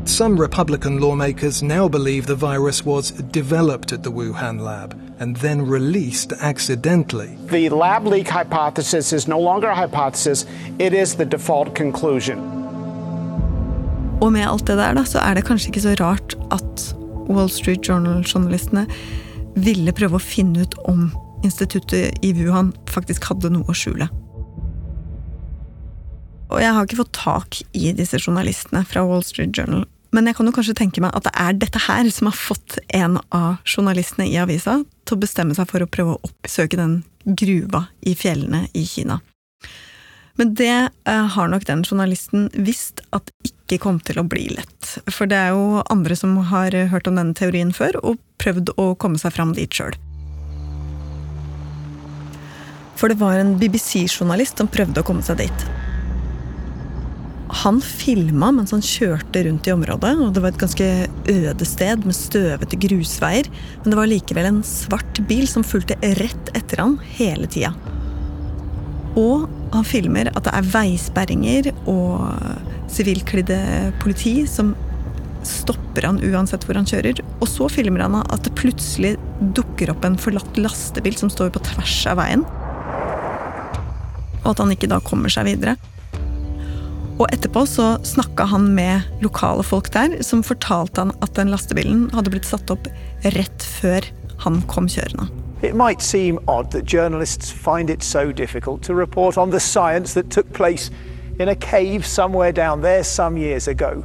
Some 0.06 0.36
Republican 0.36 1.00
lawmakers 1.00 1.62
now 1.62 1.88
believe 1.88 2.26
the 2.26 2.34
virus 2.34 2.84
was 2.84 3.12
developed 3.32 3.92
at 3.92 4.02
the 4.02 4.12
Wuhan 4.12 4.60
lab 4.60 4.92
and 5.18 5.36
then 5.36 5.66
released 5.66 6.32
accidentally. 6.40 7.38
The 7.48 7.70
lab 7.70 8.06
leak 8.06 8.28
hypothesis 8.28 9.12
is 9.12 9.26
no 9.26 9.38
longer 9.40 9.68
a 9.68 9.74
hypothesis, 9.74 10.44
it 10.78 10.92
is 10.92 11.14
the 11.14 11.24
default 11.24 11.74
conclusion. 11.74 12.38
Og 14.20 14.32
med 14.32 14.46
alt 14.48 14.66
det 14.66 14.76
der, 14.76 14.94
da, 14.94 15.04
så 15.04 15.18
er 15.18 15.34
det 15.34 15.44
kanskje 15.44 15.68
ikke 15.68 15.84
så 15.84 15.94
rart 16.00 16.36
at 16.52 16.94
Wall 17.28 17.48
Street 17.50 17.88
Journal-journalistene 17.88 18.86
ville 19.56 19.92
prøve 19.92 20.18
å 20.18 20.22
finne 20.22 20.64
ut 20.64 20.76
om 20.88 21.10
instituttet 21.44 22.24
i 22.24 22.32
Wuhan 22.36 22.72
faktisk 22.88 23.24
hadde 23.30 23.52
noe 23.52 23.68
å 23.68 23.76
skjule. 23.76 24.08
Og 26.54 26.62
jeg 26.62 26.70
har 26.70 26.86
ikke 26.86 27.00
fått 27.00 27.16
tak 27.18 27.58
i 27.74 27.90
disse 27.98 28.20
journalistene 28.20 28.84
fra 28.86 29.02
Wall 29.02 29.24
Street 29.26 29.56
Journal, 29.58 29.82
men 30.14 30.28
jeg 30.30 30.36
kan 30.38 30.46
jo 30.46 30.54
kanskje 30.54 30.76
tenke 30.78 31.02
meg 31.02 31.14
at 31.16 31.26
det 31.26 31.32
er 31.42 31.56
dette 31.58 31.80
her 31.88 32.06
som 32.14 32.28
har 32.30 32.36
fått 32.38 32.76
en 32.94 33.18
av 33.34 33.56
journalistene 33.66 34.28
i 34.30 34.36
avisa 34.38 34.76
til 35.02 35.16
å 35.16 35.22
bestemme 35.24 35.56
seg 35.58 35.66
for 35.66 35.82
å 35.82 35.88
prøve 35.90 36.14
å 36.14 36.28
oppsøke 36.28 36.78
den 36.78 37.00
gruva 37.24 37.88
i 38.06 38.14
fjellene 38.14 38.68
i 38.78 38.84
Kina. 38.86 39.18
Men 40.38 40.52
det 40.58 40.70
eh, 40.70 41.26
har 41.34 41.50
nok 41.50 41.66
den 41.66 41.82
journalisten 41.86 42.46
visst 42.54 43.02
at 43.14 43.32
ikke 43.46 43.80
kom 43.82 43.98
til 44.06 44.20
å 44.22 44.26
bli 44.26 44.46
lett. 44.54 44.94
For 45.10 45.30
det 45.30 45.38
er 45.38 45.54
jo 45.54 45.82
andre 45.90 46.14
som 46.18 46.36
har 46.50 46.74
hørt 46.90 47.10
om 47.10 47.18
denne 47.18 47.34
teorien 47.38 47.72
før, 47.74 47.98
og 48.02 48.20
prøvd 48.42 48.74
å 48.78 48.92
komme 48.94 49.18
seg 49.18 49.34
fram 49.34 49.54
dit 49.58 49.70
sjøl. 49.70 49.94
For 52.98 53.10
det 53.10 53.18
var 53.18 53.40
en 53.40 53.56
BBC-journalist 53.58 54.62
som 54.62 54.70
prøvde 54.70 55.02
å 55.02 55.06
komme 55.06 55.26
seg 55.26 55.42
dit. 55.42 55.66
Han 57.48 57.80
filma 57.84 58.48
mens 58.56 58.72
han 58.72 58.84
kjørte 58.84 59.42
rundt 59.44 59.68
i 59.68 59.72
området, 59.74 60.14
og 60.16 60.30
det 60.34 60.42
var 60.42 60.54
et 60.54 60.60
ganske 60.62 60.86
øde 61.30 61.66
sted 61.68 62.06
med 62.08 62.16
støvete 62.16 62.78
grusveier, 62.80 63.50
men 63.82 63.92
det 63.92 63.98
var 63.98 64.08
likevel 64.10 64.48
en 64.48 64.62
svart 64.66 65.20
bil 65.28 65.44
som 65.50 65.66
fulgte 65.66 65.98
rett 66.20 66.54
etter 66.56 66.80
han 66.80 66.96
hele 67.18 67.50
tida. 67.50 67.74
Og 69.20 69.44
han 69.74 69.86
filmer 69.86 70.32
at 70.32 70.46
det 70.46 70.54
er 70.56 70.72
veisperringer 70.72 71.70
og 71.90 72.32
sivilklidde 72.90 73.60
politi 74.00 74.40
som 74.50 74.72
stopper 75.44 76.08
han 76.08 76.20
uansett 76.24 76.64
hvor 76.66 76.78
han 76.78 76.88
kjører. 76.88 77.20
Og 77.38 77.48
så 77.50 77.68
filmer 77.70 78.06
han 78.06 78.18
at 78.22 78.46
det 78.46 78.54
plutselig 78.58 79.14
dukker 79.56 79.92
opp 79.92 80.06
en 80.06 80.18
forlatt 80.20 80.58
lastebil 80.58 81.16
som 81.20 81.30
står 81.32 81.52
på 81.54 81.62
tvers 81.68 81.98
av 82.10 82.18
veien. 82.22 82.44
Og 84.44 84.52
at 84.52 84.60
han 84.60 84.72
ikke 84.74 84.90
da 84.90 85.00
kommer 85.04 85.32
seg 85.32 85.52
videre. 85.52 85.76
Og 87.14 87.28
etterpå 87.30 87.62
så 87.66 87.92
snakka 88.02 88.48
han 88.50 88.72
med 88.74 89.06
lokale 89.22 89.62
folk 89.62 89.92
der, 89.94 90.16
som 90.26 90.42
fortalte 90.42 91.04
han 91.04 91.12
at 91.22 91.36
den 91.38 91.52
lastebilen 91.52 92.08
hadde 92.10 92.32
blitt 92.34 92.48
satt 92.48 92.72
opp 92.74 92.88
rett 93.36 93.66
før 93.78 94.08
han 94.42 94.58
kom 94.66 94.88
kjørende. 94.90 95.28
It 95.62 95.76
might 95.78 96.02
seem 96.02 96.38
odd 96.46 96.72
that 96.72 96.84
journalists 96.84 97.52
find 97.52 97.88
it 97.88 98.02
so 98.02 98.32
difficult 98.32 98.82
to 98.82 98.94
report 98.94 99.38
on 99.38 99.50
the 99.50 99.60
science 99.60 100.12
that 100.14 100.30
took 100.30 100.52
place 100.52 100.90
in 101.38 101.48
a 101.48 101.54
cave 101.54 102.04
somewhere 102.04 102.52
down 102.52 102.82
there 102.82 103.04
some 103.04 103.38
years 103.38 103.68
ago. 103.68 104.04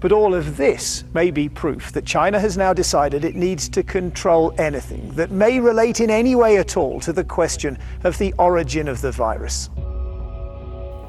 But 0.00 0.12
all 0.12 0.34
of 0.34 0.56
this 0.56 1.04
may 1.14 1.30
be 1.30 1.48
proof 1.48 1.92
that 1.92 2.04
China 2.04 2.38
has 2.38 2.56
now 2.56 2.74
decided 2.74 3.24
it 3.24 3.34
needs 3.34 3.68
to 3.70 3.82
control 3.82 4.52
anything 4.58 5.12
that 5.14 5.30
may 5.30 5.58
relate 5.58 6.00
in 6.00 6.10
any 6.10 6.34
way 6.34 6.58
at 6.58 6.76
all 6.76 7.00
to 7.00 7.12
the 7.12 7.24
question 7.24 7.78
of 8.04 8.18
the 8.18 8.34
origin 8.38 8.88
of 8.88 9.00
the 9.00 9.12
virus. 9.12 9.70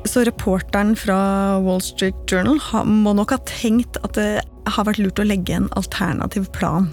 Så 0.06 0.24
reporteren 0.28 0.96
fra 1.00 1.18
Wall 1.64 1.82
Street 1.82 2.16
Journal 2.28 2.60
må 2.88 3.14
nok 3.16 3.34
ha 3.36 3.40
tenkt 3.48 3.98
at 4.04 4.18
det 4.18 4.44
har 4.76 4.88
vært 4.88 5.00
lurt 5.02 5.22
å 5.22 5.28
legge 5.28 5.56
en 5.56 5.70
alternativ 5.80 6.50
plan. 6.56 6.90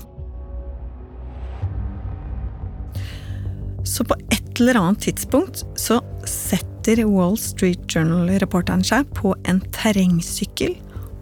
Så 3.87 4.05
på 4.07 4.17
et 4.31 4.61
eller 4.61 4.79
annet 4.79 5.03
tidspunkt 5.09 5.65
så 5.81 5.99
setter 6.29 7.03
Wall 7.09 7.37
Street 7.41 7.83
Journal-reporteren 7.91 8.85
seg 8.87 9.09
på 9.17 9.35
en 9.51 9.61
terrengsykkel 9.75 10.77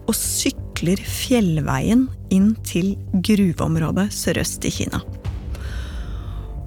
og 0.09 0.15
sykler 0.17 1.01
fjellveien 1.03 2.07
inn 2.33 2.51
til 2.67 2.93
gruveområdet 3.25 4.09
sørøst 4.13 4.67
i 4.69 4.73
Kina. 4.73 5.01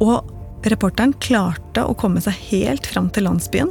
Og 0.02 0.67
reporteren 0.67 1.14
klarte 1.23 1.85
å 1.87 1.95
komme 1.99 2.23
seg 2.25 2.38
helt 2.50 2.87
fram 2.91 3.11
til 3.14 3.26
landsbyen, 3.29 3.71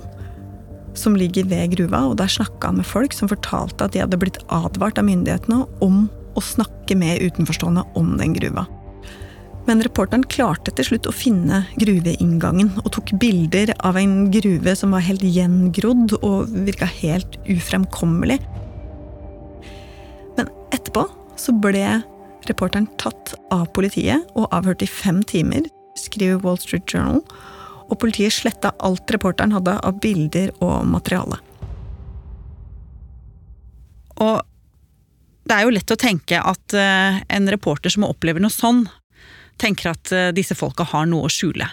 som 0.98 1.15
ligger 1.15 1.48
ved 1.50 1.75
gruva, 1.75 2.03
og 2.10 2.17
der 2.19 2.31
snakka 2.31 2.71
han 2.71 2.81
med 2.81 2.88
folk 2.88 3.15
som 3.15 3.29
fortalte 3.31 3.86
at 3.86 3.95
de 3.95 4.03
hadde 4.03 4.19
blitt 4.19 4.41
advart 4.51 5.00
av 5.00 5.07
myndighetene 5.07 5.63
om 5.86 6.05
å 6.36 6.43
snakke 6.43 6.95
med 7.00 7.24
utenforstående 7.24 7.83
om 8.00 8.15
den 8.19 8.36
gruva. 8.38 8.65
Men 9.67 9.83
reporteren 9.86 10.24
klarte 10.25 10.74
til 10.74 10.88
slutt 10.88 11.07
å 11.10 11.13
finne 11.13 11.62
gruveinngangen, 11.79 12.71
og 12.81 12.93
tok 12.95 13.13
bilder 13.21 13.74
av 13.86 14.00
en 14.00 14.31
gruve 14.33 14.74
som 14.77 14.95
var 14.95 15.05
helt 15.05 15.24
gjengrodd 15.24 16.15
og 16.21 16.50
virka 16.65 16.89
helt 16.89 17.38
ufremkommelig. 17.45 18.39
Men 20.39 20.50
etterpå 20.74 21.05
så 21.39 21.53
ble 21.62 22.01
reporteren 22.50 22.89
tatt 23.01 23.36
av 23.53 23.67
politiet 23.75 24.25
og 24.33 24.50
avhørt 24.55 24.81
i 24.81 24.89
fem 24.89 25.21
timer, 25.29 25.67
skriver 26.00 26.41
Wall 26.41 26.57
Street 26.62 26.89
Journal, 26.89 27.21
og 27.91 28.00
politiet 28.00 28.33
sletta 28.33 28.71
alt 28.79 29.12
reporteren 29.12 29.53
hadde 29.55 29.75
av 29.83 30.00
bilder 30.03 30.53
og 30.63 30.88
materiale. 30.88 31.41
Og 34.21 34.41
det 35.48 35.57
er 35.57 35.65
jo 35.65 35.74
lett 35.75 35.91
å 35.91 36.00
tenke 36.00 36.39
at 36.39 36.75
eh, 36.77 37.21
en 37.27 37.50
reporter 37.51 37.91
som 37.91 38.05
opplever 38.07 38.43
noe 38.43 38.53
sånn, 38.53 38.86
tenker 39.60 39.91
at 39.91 40.12
eh, 40.15 40.29
disse 40.36 40.55
folka 40.55 40.86
har 40.93 41.10
noe 41.10 41.27
å 41.27 41.33
skjule. 41.33 41.67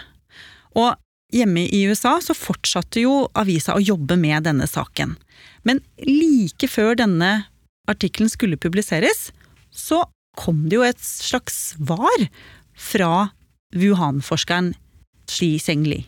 Og 0.75 0.97
hjemme 1.33 1.67
i 1.69 1.83
USA 1.87 2.17
så 2.23 2.35
fortsatte 2.35 3.03
jo 3.05 3.27
avisa 3.37 3.77
å 3.77 3.83
jobbe 3.83 4.17
med 4.19 4.47
denne 4.49 4.67
saken. 4.67 5.15
Men 5.63 5.83
like 6.01 6.67
før 6.67 6.97
denne 6.99 7.31
artikkelen 7.89 8.31
skulle 8.31 8.59
publiseres, 8.59 9.29
så 9.71 10.03
kom 10.39 10.65
det 10.69 10.79
jo 10.79 10.85
et 10.87 11.01
slags 11.03 11.75
svar 11.75 12.27
fra 12.79 13.29
Wuhan-forskeren 13.75 14.73
Xi 15.29 15.53
Sengli. 15.61 16.03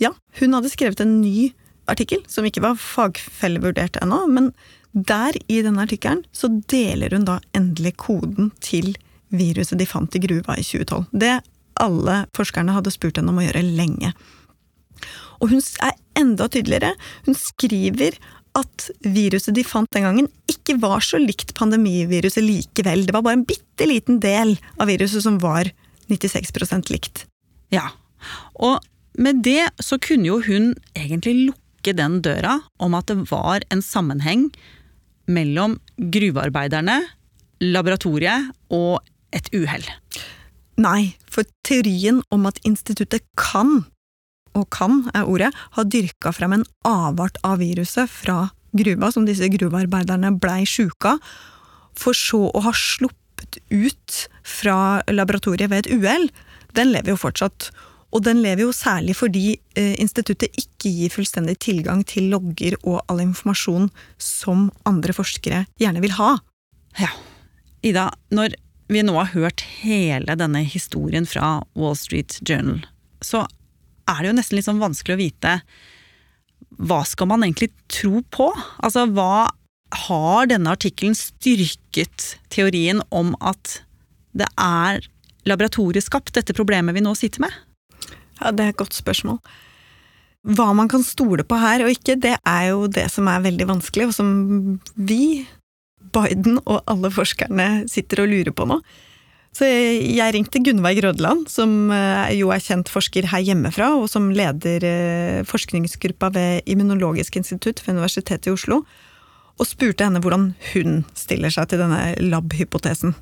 Ja, 0.00 0.14
hun 0.40 0.56
hadde 0.56 0.72
skrevet 0.72 1.02
en 1.02 1.18
ny 1.20 1.50
artikkel, 1.90 2.22
som 2.30 2.46
ikke 2.46 2.62
var 2.64 2.78
fagfellevurdert 2.80 3.98
ennå, 4.00 4.22
men 4.30 4.52
der 4.92 5.36
i 5.50 5.60
denne 5.62 5.84
artikkelen 5.84 6.24
så 6.34 6.50
deler 6.70 7.14
hun 7.14 7.26
da 7.28 7.38
endelig 7.56 7.96
koden 8.00 8.50
til 8.64 8.94
viruset 9.30 9.78
de 9.78 9.86
fant 9.86 10.14
i 10.16 10.22
gruva 10.22 10.56
i 10.58 10.64
2012. 10.66 11.10
Det 11.12 11.36
alle 11.80 12.16
forskerne 12.36 12.74
hadde 12.74 12.92
spurt 12.92 13.20
henne 13.20 13.32
om 13.32 13.38
å 13.40 13.46
gjøre 13.46 13.62
lenge. 13.64 14.12
Og 15.40 15.54
hun 15.54 15.62
er 15.86 15.96
enda 16.18 16.48
tydeligere. 16.52 16.92
Hun 17.24 17.38
skriver 17.38 18.18
at 18.58 18.88
viruset 19.06 19.54
de 19.54 19.62
fant 19.64 19.88
den 19.94 20.04
gangen, 20.04 20.28
ikke 20.50 20.74
var 20.82 21.04
så 21.06 21.20
likt 21.22 21.54
pandemiviruset 21.58 22.42
likevel. 22.42 23.06
Det 23.06 23.14
var 23.14 23.24
bare 23.24 23.38
en 23.38 23.46
bitte 23.48 23.86
liten 23.86 24.18
del 24.22 24.56
av 24.76 24.90
viruset 24.90 25.22
som 25.24 25.38
var 25.42 25.70
96% 26.10 26.90
likt. 26.90 27.24
Ja, 27.70 27.86
og 28.54 28.80
med 29.20 29.42
det 29.44 29.70
så 29.82 29.98
kunne 30.02 30.28
jo 30.28 30.40
hun 30.46 30.72
egentlig 30.96 31.50
lukke 31.50 31.94
den 31.96 32.20
døra 32.24 32.60
om 32.82 32.94
at 32.96 33.10
det 33.10 33.30
var 33.30 33.64
en 33.72 33.82
sammenheng 33.84 34.48
mellom 35.30 35.78
gruvearbeiderne, 35.96 36.98
laboratoriet 37.60 38.50
og 38.72 39.00
et 39.36 39.50
uhell. 39.54 39.84
Nei, 40.80 41.12
for 41.28 41.46
teorien 41.66 42.22
om 42.32 42.46
at 42.48 42.60
instituttet 42.66 43.26
kan, 43.38 43.84
og 44.56 44.66
kan 44.74 45.04
er 45.14 45.28
ordet, 45.28 45.52
ha 45.76 45.84
dyrka 45.84 46.32
frem 46.34 46.56
en 46.56 46.66
avart 46.88 47.36
av 47.46 47.60
viruset 47.60 48.10
fra 48.10 48.48
gruva, 48.76 49.10
som 49.12 49.26
disse 49.28 49.48
gruvearbeiderne 49.52 50.32
blei 50.40 50.62
sjuke 50.68 51.16
av, 51.16 51.20
for 51.98 52.16
så 52.16 52.46
å 52.54 52.62
ha 52.64 52.72
sluppet 52.76 53.60
ut 53.68 54.24
fra 54.46 55.02
laboratoriet 55.10 55.70
ved 55.72 55.84
et 55.84 55.92
uhell, 55.98 56.28
den 56.78 56.92
lever 56.94 57.12
jo 57.14 57.20
fortsatt. 57.20 57.70
Og 58.10 58.24
den 58.26 58.40
lever 58.42 58.64
jo 58.64 58.74
særlig 58.74 59.14
fordi 59.18 59.44
eh, 59.78 59.94
instituttet 60.02 60.56
ikke 60.58 60.90
gir 60.90 61.12
fullstendig 61.14 61.58
tilgang 61.62 62.02
til 62.08 62.30
logger 62.32 62.74
og 62.82 63.04
all 63.06 63.22
informasjon 63.22 63.90
som 64.18 64.68
andre 64.88 65.14
forskere 65.14 65.64
gjerne 65.80 66.02
vil 66.02 66.16
ha. 66.18 66.32
Ja. 66.98 67.12
Ida, 67.86 68.08
når 68.34 68.56
vi 68.90 69.04
nå 69.06 69.14
har 69.14 69.30
hørt 69.36 69.62
hele 69.84 70.34
denne 70.36 70.64
historien 70.66 71.28
fra 71.28 71.60
Wall 71.78 71.94
Street 71.98 72.40
Journal, 72.42 72.82
så 73.22 73.44
er 74.10 74.20
det 74.20 74.32
jo 74.32 74.36
nesten 74.40 74.58
litt 74.58 74.66
sånn 74.66 74.82
vanskelig 74.82 75.16
å 75.16 75.22
vite 75.22 75.54
hva 76.80 77.00
skal 77.08 77.28
man 77.30 77.44
egentlig 77.44 77.70
tro 77.92 78.20
på? 78.32 78.48
Altså, 78.80 79.04
hva 79.12 79.50
har 80.06 80.50
denne 80.50 80.72
artikkelen 80.74 81.16
styrket 81.18 82.34
teorien 82.52 83.02
om 83.10 83.34
at 83.42 83.80
det 84.36 84.46
er 84.60 85.02
laboratorieskapt, 85.48 86.32
dette 86.36 86.54
problemet 86.56 86.96
vi 86.96 87.02
nå 87.04 87.14
sitter 87.18 87.44
med? 87.46 87.54
Ja, 88.40 88.50
Det 88.50 88.64
er 88.64 88.72
et 88.74 88.80
godt 88.80 88.96
spørsmål. 88.96 89.38
Hva 90.40 90.70
man 90.72 90.88
kan 90.88 91.02
stole 91.04 91.44
på 91.44 91.58
her 91.60 91.84
og 91.84 91.92
ikke, 91.92 92.16
det 92.16 92.38
er 92.38 92.64
jo 92.70 92.86
det 92.88 93.10
som 93.12 93.28
er 93.28 93.44
veldig 93.44 93.66
vanskelig, 93.68 94.08
og 94.08 94.14
som 94.16 94.80
vi, 94.96 95.46
Biden 96.14 96.58
og 96.64 96.80
alle 96.88 97.10
forskerne 97.12 97.84
sitter 97.90 98.24
og 98.24 98.32
lurer 98.32 98.54
på 98.56 98.64
nå. 98.64 98.80
Så 99.50 99.66
jeg 99.66 100.32
ringte 100.32 100.62
Gunnveig 100.62 101.02
Rødland, 101.02 101.48
som 101.50 101.90
eh, 101.90 102.36
jo 102.38 102.52
er 102.54 102.62
kjent 102.62 102.88
forsker 102.88 103.26
her 103.32 103.42
hjemmefra, 103.42 103.90
og 103.98 104.06
som 104.08 104.28
leder 104.30 104.86
eh, 104.86 105.40
forskningsgruppa 105.48 106.30
ved 106.36 106.70
Immunologisk 106.70 107.40
institutt 107.40 107.82
ved 107.82 107.98
Universitetet 107.98 108.46
i 108.46 108.54
Oslo, 108.54 108.84
og 109.60 109.68
spurte 109.68 110.06
henne 110.06 110.22
hvordan 110.22 110.52
hun 110.70 111.02
stiller 111.18 111.52
seg 111.52 111.68
til 111.68 111.82
denne 111.82 112.14
lab-hypotesen. 112.22 113.16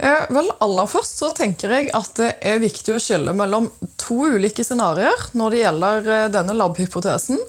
Eh, 0.00 0.22
vel, 0.32 0.48
Aller 0.64 0.88
først 0.88 1.18
så 1.20 1.28
tenker 1.36 1.74
jeg 1.74 1.90
at 1.96 2.14
det 2.16 2.30
er 2.48 2.62
viktig 2.62 2.94
å 2.94 3.02
skille 3.02 3.34
mellom 3.36 3.68
to 4.00 4.30
ulike 4.32 4.64
scenarioer 4.64 5.26
når 5.36 5.52
det 5.52 5.60
gjelder 5.60 6.08
eh, 6.14 6.28
denne 6.32 6.56
lab-hypotesen. 6.56 7.40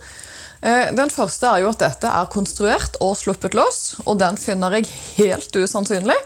Eh, 0.60 0.92
den 0.98 1.14
første 1.14 1.48
er 1.48 1.64
jo 1.64 1.72
at 1.72 1.80
dette 1.86 2.12
er 2.12 2.32
konstruert 2.34 3.00
og 3.00 3.16
sluppet 3.22 3.56
løs, 3.56 3.80
og 4.04 4.20
den 4.20 4.40
finner 4.42 4.76
jeg 4.76 4.92
helt 5.22 5.56
usannsynlig. 5.56 6.18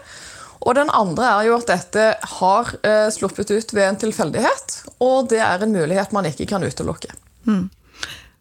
Og 0.66 0.74
den 0.74 0.90
andre 0.90 1.30
er 1.30 1.46
jo 1.46 1.60
at 1.60 1.70
dette 1.70 2.04
har 2.40 2.70
sluppet 3.14 3.52
ut 3.52 3.74
ved 3.76 3.84
en 3.86 3.98
tilfeldighet, 4.00 4.72
og 5.04 5.28
det 5.30 5.38
er 5.44 5.62
en 5.62 5.70
mulighet 5.70 6.14
man 6.16 6.26
ikke 6.26 6.48
kan 6.50 6.64
utelukke. 6.64 7.12
Mm. 7.46 7.68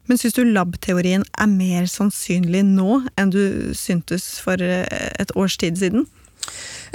Men 0.10 0.18
syns 0.18 0.34
du 0.34 0.42
lab-teorien 0.48 1.26
er 1.38 1.52
mer 1.52 1.86
sannsynlig 1.92 2.64
nå 2.66 3.04
enn 3.20 3.34
du 3.36 3.76
syntes 3.78 4.40
for 4.42 4.58
et 4.58 5.36
års 5.38 5.60
tid 5.62 5.78
siden? 5.84 6.08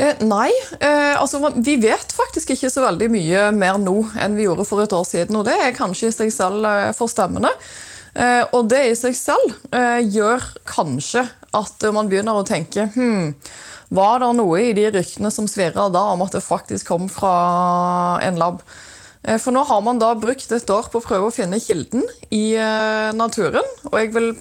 Eh, 0.00 0.16
nei. 0.24 0.50
Eh, 0.80 1.20
altså, 1.20 1.42
vi 1.56 1.76
vet 1.80 2.12
faktisk 2.16 2.54
ikke 2.54 2.70
så 2.72 2.86
veldig 2.86 3.10
mye 3.12 3.46
mer 3.52 3.78
nå 3.80 3.98
enn 4.20 4.36
vi 4.38 4.46
gjorde 4.46 4.66
for 4.68 4.82
et 4.82 4.94
år 4.96 5.06
siden. 5.08 5.36
Og 5.36 5.46
det 5.48 5.56
er 5.60 5.76
kanskje 5.76 6.08
i 6.08 6.16
seg 6.16 6.32
selv 6.34 6.66
eh, 6.68 6.90
forstemmende. 6.96 7.52
Og 8.50 8.64
det 8.66 8.80
i 8.88 8.94
seg 8.98 9.14
selv 9.14 9.52
gjør 10.10 10.42
kanskje 10.66 11.20
at 11.54 11.84
man 11.94 12.08
begynner 12.10 12.40
å 12.40 12.42
tenke 12.42 12.88
hmm, 12.90 13.28
Var 13.94 14.16
det 14.18 14.30
noe 14.34 14.64
i 14.66 14.72
de 14.74 14.88
ryktene 14.96 15.30
som 15.30 15.46
svirra 15.46 15.84
da 15.94 16.02
om 16.16 16.24
at 16.26 16.34
det 16.34 16.42
faktisk 16.42 16.90
kom 16.90 17.06
fra 17.06 18.18
en 18.26 18.40
lab? 18.42 18.64
For 19.22 19.54
nå 19.54 19.62
har 19.70 19.86
man 19.86 20.02
da 20.02 20.10
brukt 20.18 20.50
et 20.50 20.74
år 20.74 20.90
på 20.90 20.98
å 20.98 21.06
prøve 21.06 21.30
å 21.30 21.36
finne 21.36 21.62
kilden 21.62 22.02
i 22.34 22.58
naturen. 23.14 23.70
Og 23.92 23.94
jeg 24.00 24.10
vil 24.18 24.32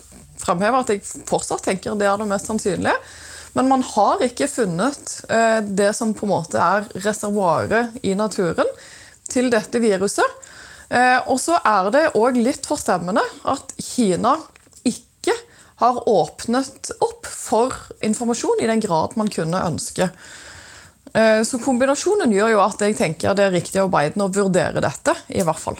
fremheve 0.41 0.81
at 0.81 0.89
jeg 0.95 1.05
fortsatt 1.29 1.69
tenker 1.69 1.93
det 1.93 2.09
er 2.09 2.17
det 2.17 2.31
mest 2.33 2.49
sannsynlige. 2.49 2.97
Men 3.57 3.69
man 3.71 3.83
har 3.83 4.21
ikke 4.23 4.47
funnet 4.51 5.15
eh, 5.29 5.59
det 5.65 5.93
som 5.97 6.13
på 6.13 6.27
en 6.27 6.33
måte 6.33 6.61
er 6.61 6.87
reservoaret 7.01 7.97
i 8.05 8.13
naturen 8.17 8.69
til 9.29 9.49
dette 9.53 9.81
viruset. 9.81 10.37
Eh, 10.89 11.17
og 11.29 11.39
så 11.41 11.59
er 11.61 11.89
det 11.93 12.05
òg 12.17 12.37
litt 12.39 12.65
forstemmende 12.69 13.23
at 13.49 13.73
Kina 13.81 14.35
ikke 14.87 15.35
har 15.81 16.01
åpnet 16.09 16.91
opp 17.05 17.29
for 17.29 17.75
informasjon 18.05 18.63
i 18.63 18.69
den 18.69 18.81
grad 18.83 19.15
man 19.19 19.29
kunne 19.31 19.61
ønske. 19.69 20.09
Eh, 21.13 21.41
så 21.45 21.59
kombinasjonen 21.61 22.33
gjør 22.33 22.55
jo 22.55 22.63
at 22.63 22.81
jeg 22.85 22.97
tenker 22.97 23.37
det 23.37 23.47
er 23.47 23.55
riktig 23.55 23.81
av 23.81 23.93
Biden 23.93 24.25
å 24.25 24.31
vurdere 24.33 24.81
dette, 24.83 25.15
i 25.29 25.45
hvert 25.45 25.61
fall. 25.61 25.79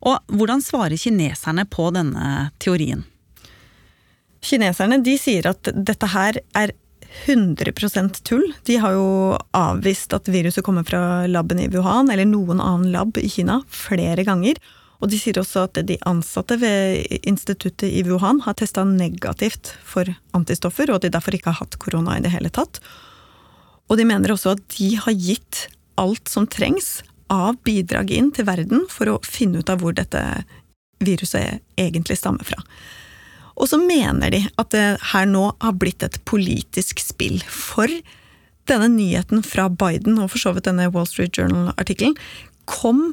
Og 0.00 0.18
hvordan 0.32 0.62
svarer 0.64 0.96
kineserne 0.98 1.66
på 1.68 1.90
denne 1.94 2.50
teorien? 2.62 3.04
Kineserne 4.40 5.02
de 5.04 5.16
sier 5.20 5.50
at 5.50 5.68
dette 5.74 6.08
her 6.14 6.38
er 6.56 6.72
100% 7.26 8.22
tull. 8.22 8.52
De 8.64 8.76
har 8.80 8.94
jo 8.94 9.38
avvist 9.56 10.12
at 10.14 10.28
viruset 10.30 10.64
kommer 10.64 10.86
fra 10.86 11.26
laben 11.26 11.60
i 11.60 11.68
Wuhan, 11.72 12.10
eller 12.10 12.28
noen 12.28 12.62
annen 12.62 12.92
lab 12.94 13.18
i 13.18 13.28
Kina, 13.28 13.60
flere 13.68 14.24
ganger. 14.26 14.60
Og 15.00 15.08
de 15.10 15.18
sier 15.18 15.38
også 15.40 15.64
at 15.66 15.80
de 15.88 15.96
ansatte 16.08 16.58
ved 16.60 17.20
instituttet 17.28 17.88
i 17.88 18.04
Wuhan 18.06 18.42
har 18.44 18.56
testa 18.58 18.84
negativt 18.84 19.72
for 19.84 20.08
antistoffer, 20.36 20.90
og 20.90 21.00
at 21.00 21.08
de 21.08 21.14
derfor 21.16 21.36
ikke 21.36 21.52
har 21.52 21.64
hatt 21.64 21.78
korona 21.80 22.18
i 22.18 22.24
det 22.24 22.34
hele 22.34 22.52
tatt. 22.52 22.82
Og 23.90 23.98
de 23.98 24.06
mener 24.06 24.32
også 24.34 24.54
at 24.54 24.64
de 24.76 24.92
har 25.00 25.16
gitt 25.16 25.66
alt 26.00 26.30
som 26.30 26.46
trengs 26.46 27.00
av 27.32 27.56
bidrag 27.66 28.12
inn 28.14 28.30
til 28.34 28.46
verden 28.48 28.86
for 28.90 29.10
å 29.10 29.20
finne 29.26 29.62
ut 29.62 29.72
av 29.72 29.82
hvor 29.82 29.96
dette 29.96 30.20
viruset 31.00 31.62
egentlig 31.80 32.18
stammer 32.20 32.46
fra. 32.46 32.60
Og 33.60 33.68
så 33.68 33.76
mener 33.80 34.32
de 34.32 34.40
at 34.58 34.72
det 34.72 34.84
her 35.12 35.28
nå 35.28 35.50
har 35.60 35.76
blitt 35.76 36.04
et 36.06 36.16
politisk 36.28 37.02
spill. 37.04 37.42
For 37.44 37.90
denne 38.70 38.88
nyheten 38.94 39.44
fra 39.44 39.68
Biden, 39.68 40.18
og 40.18 40.32
for 40.32 40.40
så 40.40 40.54
vidt 40.56 40.68
denne 40.68 40.88
Wall 40.94 41.08
Street 41.08 41.36
Journal-artikkelen, 41.36 42.16
kom 42.70 43.10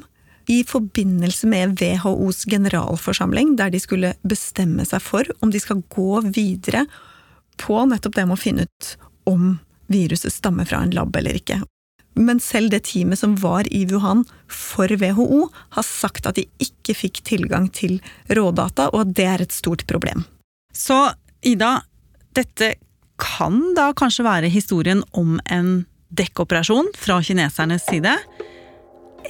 i 0.48 0.62
forbindelse 0.64 1.48
med 1.50 1.76
WHOs 1.80 2.46
generalforsamling, 2.48 3.56
der 3.58 3.72
de 3.72 3.80
skulle 3.82 4.14
bestemme 4.24 4.86
seg 4.88 5.02
for 5.04 5.28
om 5.44 5.52
de 5.52 5.60
skal 5.60 5.82
gå 5.92 6.22
videre 6.32 6.86
på 7.60 7.82
nettopp 7.90 8.16
det 8.16 8.24
med 8.28 8.38
å 8.38 8.40
finne 8.40 8.64
ut 8.64 8.94
om 9.28 9.58
viruset 9.92 10.32
stammer 10.32 10.68
fra 10.68 10.80
en 10.84 10.94
lab 10.96 11.16
eller 11.18 11.36
ikke. 11.36 11.60
Men 12.18 12.40
selv 12.42 12.72
det 12.72 12.86
teamet 12.88 13.20
som 13.20 13.36
var 13.38 13.68
i 13.74 13.84
Wuhan 13.90 14.24
for 14.50 14.88
WHO, 14.88 15.44
har 15.76 15.86
sagt 15.86 16.26
at 16.26 16.40
de 16.40 16.48
ikke 16.62 16.96
fikk 16.96 17.22
tilgang 17.28 17.68
til 17.68 18.00
rådata, 18.32 18.88
og 18.94 19.04
at 19.04 19.14
det 19.18 19.28
er 19.28 19.44
et 19.44 19.54
stort 19.54 19.84
problem. 19.90 20.24
Så 20.78 21.10
Ida, 21.42 21.80
dette 22.38 22.74
kan 23.18 23.58
da 23.74 23.90
kanskje 23.98 24.26
være 24.26 24.50
historien 24.52 25.02
om 25.18 25.38
en 25.50 25.82
dekkoperasjon 26.14 26.92
fra 26.96 27.18
kinesernes 27.24 27.86
side? 27.88 28.14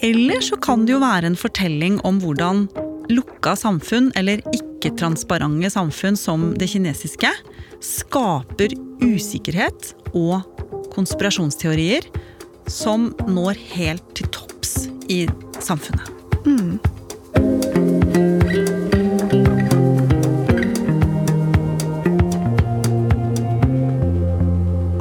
Eller 0.05 0.45
så 0.45 0.59
kan 0.61 0.85
det 0.87 0.95
jo 0.95 1.01
være 1.03 1.31
en 1.31 1.39
fortelling 1.39 1.99
om 2.07 2.21
hvordan 2.23 2.67
lukka 3.09 3.55
samfunn, 3.57 4.11
eller 4.21 4.45
ikke-transparente 4.53 5.73
samfunn 5.73 6.19
som 6.21 6.51
det 6.61 6.69
kinesiske, 6.75 7.31
skaper 7.81 8.77
usikkerhet 9.01 9.95
og 10.13 10.45
konspirasjonsteorier 10.93 12.05
som 12.69 13.09
når 13.25 13.57
helt 13.73 14.15
til 14.19 14.29
topps 14.35 14.85
i 15.09 15.25
samfunnet. 15.65 16.13
Mm. 16.45 16.77